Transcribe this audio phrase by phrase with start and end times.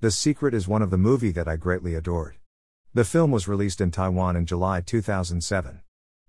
[0.00, 2.36] The Secret is one of the movie that I greatly adored.
[2.94, 5.80] The film was released in Taiwan in July 2007.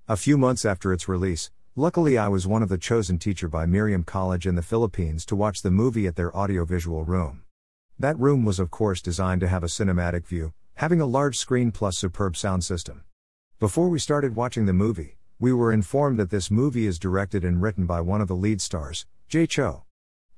[0.07, 3.67] A few months after its release, luckily I was one of the chosen teacher by
[3.67, 7.43] Miriam College in the Philippines to watch the movie at their audiovisual room.
[7.99, 11.71] That room was of course designed to have a cinematic view, having a large screen
[11.71, 13.03] plus superb sound system.
[13.59, 17.61] Before we started watching the movie, we were informed that this movie is directed and
[17.61, 19.83] written by one of the lead stars, Jay Chou.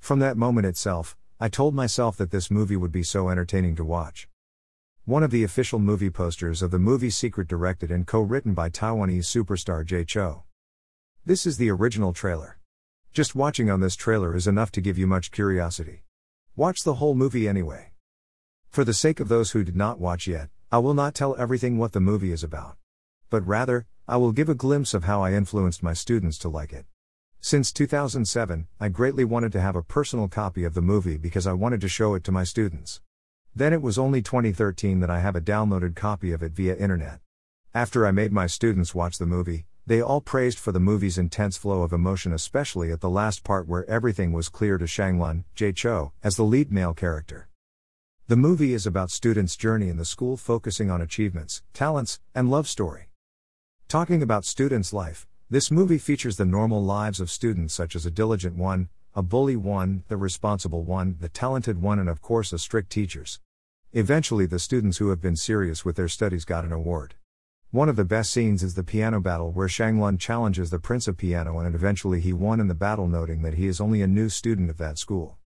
[0.02, 3.84] From that moment itself, I told myself that this movie would be so entertaining to
[3.84, 4.28] watch.
[5.06, 9.26] One of the official movie posters of the movie Secret directed and co-written by Taiwanese
[9.26, 10.44] superstar Jay Chou.
[11.26, 12.60] This is the original trailer.
[13.12, 16.04] Just watching on this trailer is enough to give you much curiosity.
[16.56, 17.94] Watch the whole movie anyway.
[18.70, 21.80] For the sake of those who did not watch yet, I will not tell everything
[21.80, 22.78] what the movie is about.
[23.32, 26.72] But rather, I will give a glimpse of how I influenced my students to like
[26.72, 26.86] it.
[27.44, 31.54] Since 2007, I greatly wanted to have a personal copy of the movie because I
[31.54, 33.02] wanted to show it to my students.
[33.56, 37.20] Then it was only 2013 that I have a downloaded copy of it via internet.
[37.74, 41.58] After I made my students watch the movie, they all praised for the movie's intense
[41.58, 45.72] flow of emotion, especially at the last part where everything was clear to Shanglun, Jay
[45.72, 47.50] Chou, as the lead male character.
[48.28, 52.68] The movie is about students' journey in the school focusing on achievements, talents, and love
[52.68, 53.10] story.
[53.88, 58.10] Talking about students' life, this movie features the normal lives of students such as a
[58.10, 62.58] diligent one, a bully one, the responsible one, the talented one, and of course, a
[62.58, 63.42] strict teachers.
[63.92, 67.16] Eventually, the students who have been serious with their studies got an award.
[67.70, 71.10] One of the best scenes is the piano battle where Shang Shanglun challenges the Prince
[71.10, 74.08] of Piano and eventually he won in the battle, noting that he is only a
[74.08, 75.38] new student of that school.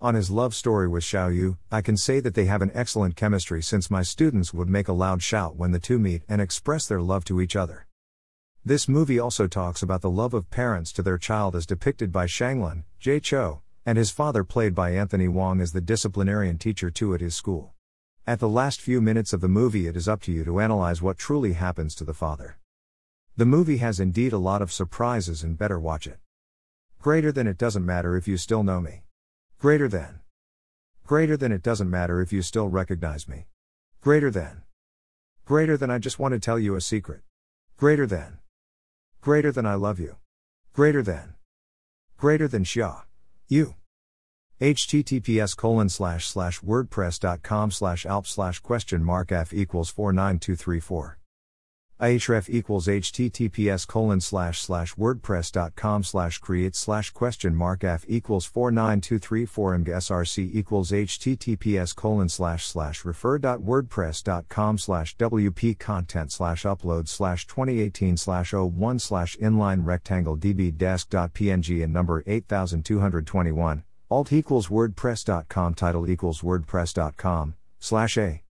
[0.00, 3.16] On his love story with Xiao Yu, I can say that they have an excellent
[3.16, 6.86] chemistry since my students would make a loud shout when the two meet and express
[6.86, 7.88] their love to each other.
[8.66, 12.24] This movie also talks about the love of parents to their child as depicted by
[12.24, 17.12] Shanglun, Jay Chou, and his father played by Anthony Wong as the disciplinarian teacher too
[17.12, 17.74] at his school.
[18.26, 21.02] At the last few minutes of the movie it is up to you to analyze
[21.02, 22.56] what truly happens to the father.
[23.36, 26.18] The movie has indeed a lot of surprises and better watch it.
[27.02, 29.02] Greater than it doesn't matter if you still know me.
[29.58, 30.20] Greater than.
[31.06, 33.44] Greater than it doesn't matter if you still recognize me.
[34.00, 34.62] Greater than.
[35.44, 37.20] Greater than I just want to tell you a secret.
[37.76, 38.38] Greater than.
[39.24, 40.16] Greater than I love you.
[40.74, 41.32] Greater than.
[42.18, 43.04] Greater than Xia.
[43.48, 43.76] You.
[44.60, 51.18] https colon slash slash wordpress.com slash alp slash question mark f equals 49234
[52.00, 59.74] ahref equals https colon slash slash wordpress.com slash create slash question mark f equals 49234
[59.78, 67.46] src equals https colon slash slash refer dot wordpress.com slash wp content slash upload slash
[67.46, 74.68] 2018 slash 01 slash inline rectangle db desk dot png and number 8221 alt equals
[74.68, 78.43] wordpress.com title equals wordpress.com slash a